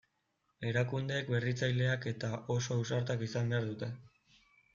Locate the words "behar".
3.55-3.71